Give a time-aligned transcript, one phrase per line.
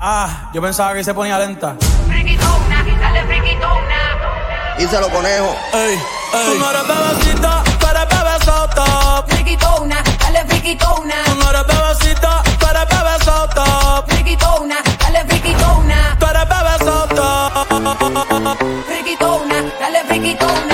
[0.00, 1.76] ah, yo pensaba que se ponía lenta.
[4.78, 5.54] Díselo, conejo.
[5.74, 5.98] Ey, ey.
[6.32, 9.24] Tú no eres bebecita, tú eres bebesota.
[9.28, 11.14] Friquitona, dale friquitona.
[11.26, 14.04] Tú no eres bebecita, tú eres bebesota.
[14.08, 16.16] Friquitona, dale friquitona.
[16.18, 17.50] Tú eres bebesota.
[18.86, 20.69] Friquitona, dale friquitona.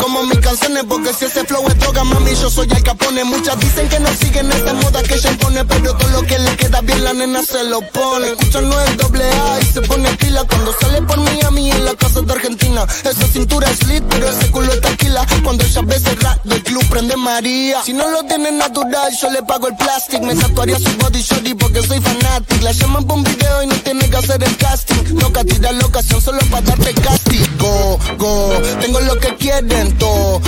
[0.00, 3.22] como mis canciones porque si ese flow es droga mami yo soy el capone.
[3.22, 6.56] Muchas dicen que no siguen esta moda que ella impone pero todo lo que le
[6.56, 8.26] queda bien la nena se lo pone.
[8.26, 11.94] Escucha no es doble A y se pone pila cuando sale por Miami en la
[11.94, 12.84] casa de Argentina.
[13.04, 16.84] Esa cintura es lit pero ese culo es tranquila cuando ella ve cerrar del club
[16.88, 17.82] prende María.
[17.84, 21.54] Si no lo tiene natural yo le pago el plastic me tatuaría su body shorty
[21.54, 25.20] porque soy fanatic la llaman por un video y no tiene que hacer el casting.
[25.20, 27.46] Loca tira la ocasión solo para darte casting.
[27.58, 30.40] Go go tengo lo que quieren todo.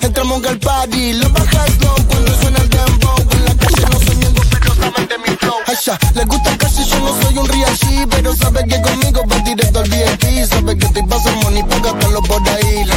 [0.00, 3.16] Entramos al party, lo baja el cuando suena el dembow.
[3.30, 5.56] En la calle no soy ningún de mi flow.
[5.66, 9.38] Aisha, les gusta casi yo no soy un real G, pero saben que conmigo va
[9.38, 10.46] directo al VIP.
[10.48, 12.84] Saben que te pasa money, págatelo por ahí.
[12.84, 12.96] La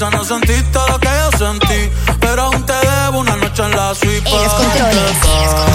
[0.00, 3.94] Quizás no sentiste lo que yo sentí Pero aún te debo una noche en la
[3.94, 5.50] suite Ey, descontroles, Pa' ey, descontroles.
[5.50, 5.69] hablar,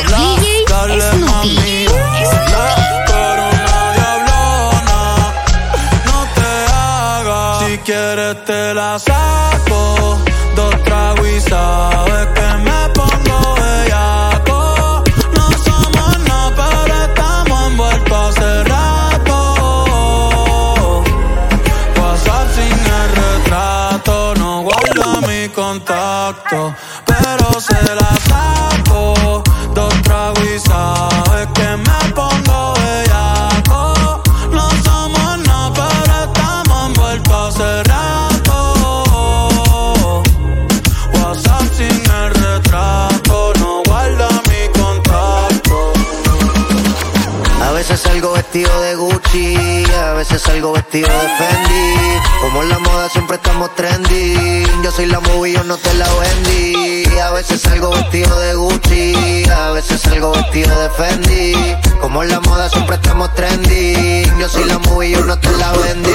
[48.15, 52.21] salgo vestido de Gucci, a veces salgo vestido de Fendi.
[52.39, 54.63] Como en la moda siempre estamos trendy.
[54.81, 57.03] Yo soy la movie, yo no te la vendí.
[57.19, 61.75] A veces salgo vestido de Gucci, a veces salgo vestido de Fendi.
[61.99, 64.23] Como en la moda siempre estamos trendy.
[64.39, 66.11] Yo soy la movie, yo no te la vendí.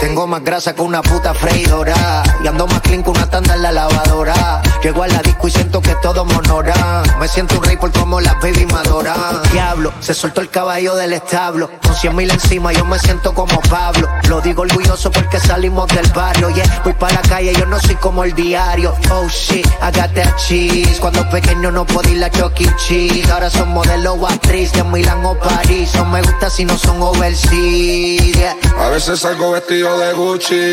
[0.00, 2.22] Tengo más grasa que una puta freidora.
[2.42, 4.62] Y ando más clean que una tanda en la lavadora.
[4.82, 7.02] Llego a la disco y siento que todo me honora.
[7.18, 9.42] Me siento un rey por como las baby me adoran.
[9.52, 11.68] Diablo, se soltó el caballo del establo.
[11.82, 14.08] Con cien mil encima yo me siento como Pablo.
[14.28, 16.50] Lo digo orgulloso porque salimos del barrio.
[16.50, 18.94] Yeah, voy para la calle, yo no soy como el diario.
[19.10, 20.98] Oh shit, I that cheese.
[21.00, 22.76] Cuando pequeño no podía ir a E.
[22.76, 23.30] Cheese.
[23.30, 25.94] Ahora son modelo o actriz de Milán o París.
[25.94, 28.36] No me gusta si no son overseas.
[28.36, 28.56] yeah.
[28.78, 30.72] A veces salgo vestido de Gucci,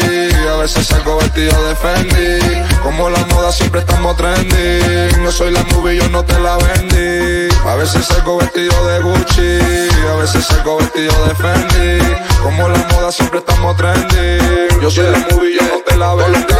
[0.52, 2.80] a veces salgo vestido de Fendi.
[2.84, 5.24] Como la moda siempre estamos trendy.
[5.24, 7.54] Yo soy la movie, yo no te la vendí.
[7.66, 9.60] A veces salgo vestido de Gucci,
[10.12, 12.16] a veces salgo vestido de Fendi.
[12.42, 14.38] Como la moda siempre estamos trendy.
[14.82, 16.54] Yo soy la movie, yo no te la vendí.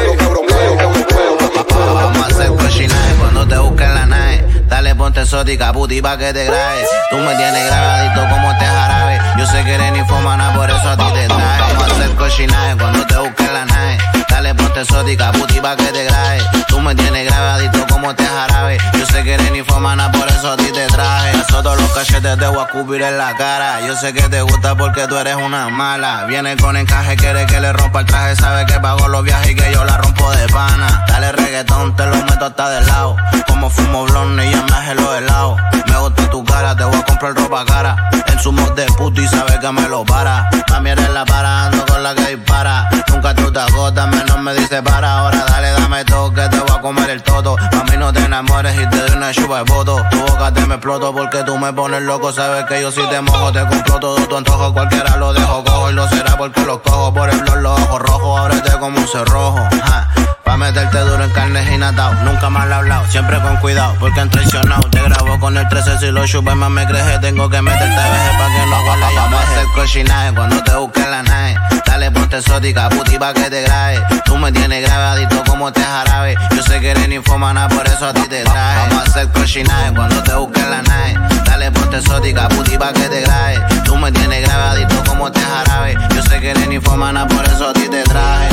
[1.76, 4.46] Vamos a hacer cochinaje cuando te busquen la nave.
[4.68, 6.86] Dale ponte exótica, puti pa' que te grabe.
[7.10, 9.20] Tú me tienes grabadito como este jarabe.
[9.38, 11.62] Yo sé que eres ninfomana, por eso a ti te traje.
[11.62, 14.13] Vamos a hacer cochinaje cuando te busquen la nave.
[14.54, 16.42] Dale ponte exótica, puti pa' que te grabe.
[16.68, 18.78] Tú me tienes grabadito como este jarabe.
[18.94, 21.32] Yo sé que eres ninfomana, por eso a ti te traje.
[21.32, 23.82] Eso todos los cachetes te voy a escupir en la cara.
[23.88, 26.26] Yo sé que te gusta porque tú eres una mala.
[26.26, 28.36] Viene con encaje, quiere que le rompa el traje.
[28.36, 31.04] Sabe que pago los viajes y que yo la rompo de pana.
[31.08, 33.16] Dale reggaetón, te lo meto hasta del lado.
[33.48, 35.60] Como fumo blonde y ya me hace los helados.
[35.88, 38.10] Me gusta tu cara, te voy a comprar ropa cara.
[38.28, 40.50] En su mod de puto y sabe que me lo para.
[40.70, 42.90] Mami eres la para, ando con la que dispara.
[43.10, 45.20] Nunca tú te agotas, menos me dice para.
[45.20, 47.56] Ahora dale, dame todo, que te voy a comer el toto.
[47.72, 50.04] Mami, no te enamores y te doy una chupa de voto.
[50.12, 52.32] Tu boca te me exploto porque tú me pones loco.
[52.34, 54.74] Sabes que yo si te mojo, te compro todo tu antojo.
[54.74, 57.14] Cualquiera lo dejo cojo y lo será porque lo cojo.
[57.14, 59.60] Por el blog, los ojos rojos, ábrete como un cerrojo.
[59.86, 60.10] Ja.
[60.44, 62.14] Pa' meterte duro en carne y natao.
[62.26, 64.82] Nunca he hablado, siempre con cuidado, porque han traicionado.
[64.90, 67.22] Te grabo con el 13 si lo chupes más me crees.
[67.22, 70.76] Tengo que meterte veje pa' que no huela ya Vamos a hacer cochinaje cuando te
[70.76, 71.73] busquen la nave.
[72.14, 74.02] Ponte exótica, puti pa' que te grabe.
[74.26, 76.36] Tú me tienes grabadito como este jarabe.
[76.56, 78.90] Yo sé que eres ninfomana, por eso a ti te traje.
[78.90, 81.16] Vamos a hacer cochinaje cuando te busquen la nave.
[81.46, 83.60] Dale ponte exótica, puti pa' que te grabe.
[83.86, 85.98] Tú me tienes grabadito como este jarabe.
[86.16, 88.50] Yo sé que eres ninfomana, por eso a ti te traje.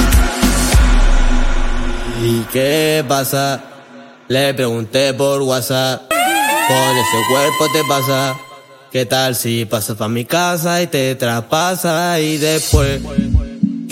[2.23, 3.61] ¿Y qué pasa?
[4.29, 6.03] Le pregunté por WhatsApp.
[6.09, 8.37] Con ese cuerpo te pasa.
[8.93, 12.19] ¿Qué tal si pasas pa' mi casa y te traspasa?
[12.19, 13.01] Y después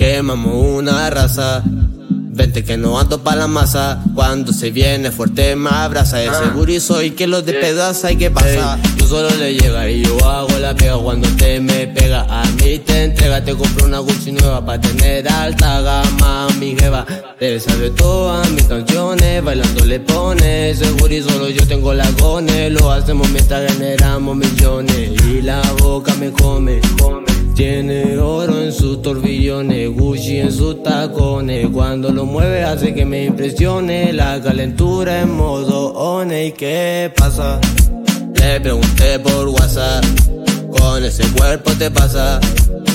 [0.08, 1.62] quemamos una raza.
[1.66, 4.02] Vente que no ando pa' la masa.
[4.14, 6.22] Cuando se viene fuerte me abraza.
[6.22, 8.10] Ese gurizo y que lo despedaza.
[8.10, 8.78] ¿Y qué pasa?
[8.96, 12.22] Yo solo le llega y yo hago la pega cuando te me pega.
[12.22, 17.04] A mí te entrega, te compro una Gucci nueva para tener alta gama, mi jeva.
[17.38, 20.74] Te sabe todas mis canciones, bailando le pone.
[20.74, 22.70] Seguro y solo yo tengo la gone.
[22.70, 25.10] Lo hacemos mientras generamos millones.
[25.28, 27.27] Y la boca me come, come.
[27.58, 31.66] Tiene oro en sus torbillones, Gucci en sus tacones.
[31.72, 34.12] Cuando lo mueve hace que me impresione.
[34.12, 36.46] La calentura en modo one.
[36.46, 37.58] ¿Y qué pasa?
[38.34, 40.04] Le pregunté por WhatsApp.
[40.70, 42.38] Con ese cuerpo te pasa.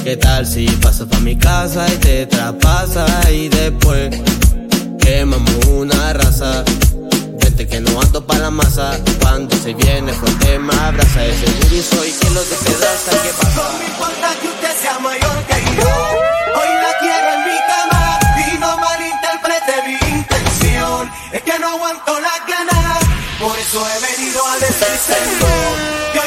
[0.06, 3.06] ¿Qué tal si pasas pa' mi casa y te traspasa?
[3.30, 4.16] Y después
[4.98, 6.64] quemamos una raza.
[7.42, 8.98] Vente que no ando pa' la masa.
[9.20, 11.26] Cuando se viene fuerte me abraza.
[11.26, 13.12] Ese booty soy quien lo despedaza.
[13.12, 14.53] ¿Qué pasa?
[15.04, 15.94] Mayor que yo.
[16.58, 21.12] Hoy la quiero en mi cama y no malinterprete mi intención.
[21.32, 23.00] Es que no aguanto las ganas,
[23.40, 25.48] por eso he venido a decírselo.
[26.14, 26.23] Que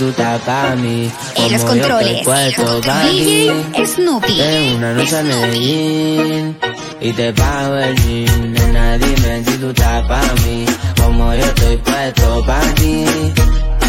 [0.00, 1.12] tú estás pa' mí.
[1.36, 3.50] En los controles, estoy puesto pa' ti.
[3.74, 4.34] DJ Snoopy.
[4.34, 6.58] De una noche a Medellín
[7.02, 8.52] y te pago el jean.
[8.52, 10.64] Nena, dime si tú estás pa' mí.
[10.96, 13.04] Como yo estoy puesto pa' ti.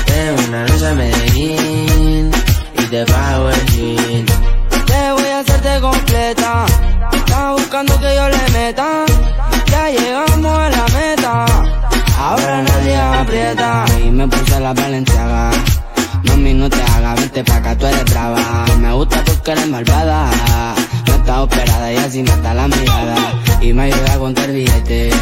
[0.09, 2.31] De una noche a Medellín
[2.77, 4.25] y te pago el jean.
[4.87, 6.65] Te voy a hacerte completa.
[7.13, 9.05] Estás buscando que yo le meta.
[9.71, 11.45] Ya llegamos a la meta.
[12.19, 13.85] Ahora nadie aprieta.
[14.03, 15.51] Y me puse la valenciaga.
[16.23, 18.65] Mami, no te hagas, vente pa' acá, tú eres brava.
[18.79, 20.29] Me gusta porque eres malvada.
[21.07, 23.15] No estás operada y así mata la mirada.
[23.61, 25.13] Y me ayuda a contar billetes.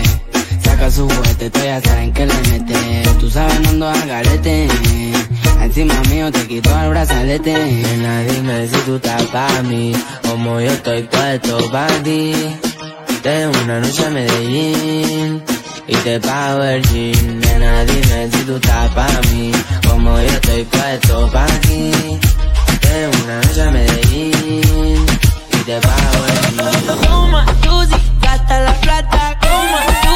[0.64, 3.04] Saca su juguete, tú ya saben que le mete.
[3.20, 4.68] Tú sabes, no ando al garete.
[5.62, 7.54] Encima mío te quito el brazalete.
[7.54, 9.94] Nena, dime si tú estás pa' mí.
[10.28, 12.34] Como yo estoy puesto pa' ti.
[13.24, 15.44] De una noche a Medellín
[15.90, 17.40] y te pago el jean.
[17.40, 19.52] Nena, dime si tú estás pa' mí,
[19.88, 21.92] como yo estoy puesto pa' ti.
[22.82, 25.06] De una noche a Medellín
[25.52, 27.02] y te pago el jean.
[27.04, 29.38] Toma, Susi, gasta la plata.
[29.42, 30.09] Toma,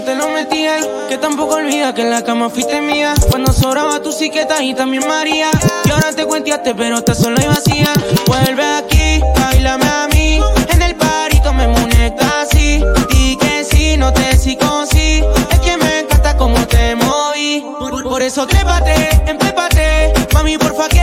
[0.00, 3.12] te lo metía y que tampoco olvidas que en la cama fuiste mía.
[3.30, 5.50] Cuando sobraba tu siqueta y también María.
[5.84, 7.92] Y ahora te cuenteaste, pero estás sola y vacía.
[8.26, 10.40] Vuelve aquí, bailame a mí.
[10.68, 12.82] En el parito me muñeca así.
[13.10, 15.22] Di que sí, no te sigo sí.
[15.50, 17.64] Es que me encanta cómo te moví.
[18.02, 20.12] Por, eso trépate, empépate.
[20.32, 21.01] Mami, porfa, quédate.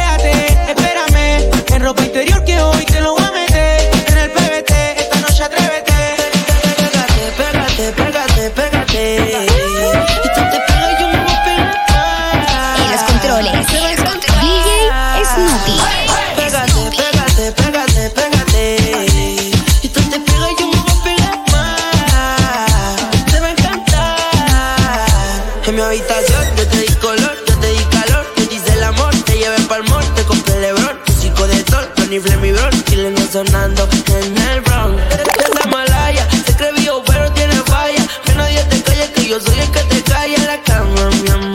[39.29, 41.48] Yo soy el que te calla en la cama, mi amor.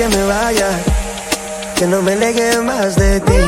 [0.00, 0.70] que me vaya,
[1.76, 3.40] que no me alegue más de ti.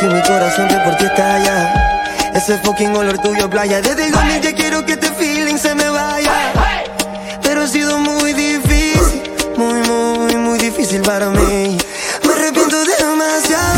[0.00, 3.82] Si mi corazón que por ti estalla, ese fucking olor tuyo playa.
[3.82, 6.32] Desde Golden ya quiero que este feeling se me vaya,
[7.42, 9.22] pero ha sido muy difícil,
[9.58, 11.76] muy muy muy difícil para mí.
[12.24, 13.77] Me arrepiento demasiado.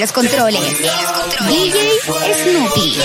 [0.00, 0.78] los controles.
[1.48, 2.00] DJ
[2.42, 2.98] Snoopy.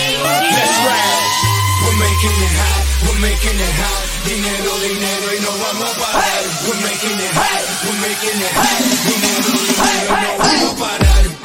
[4.25, 6.43] Dinero, dinero y no vamos a parar.
[6.65, 8.81] We're making it hot, we're making it hot.
[9.05, 11.44] Dinero, dinero y no vamos a parar.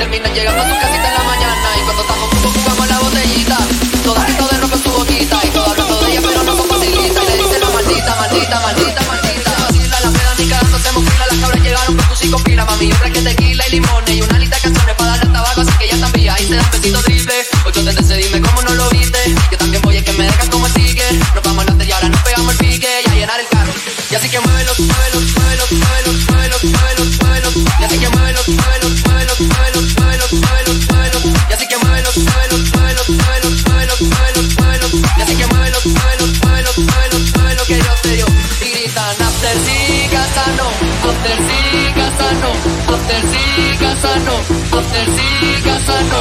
[0.00, 1.19] Terminan llegando a su casita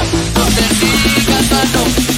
[0.03, 2.08] no te sigas, no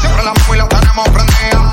[0.00, 1.72] Siempre la móvil la tenemos prendida.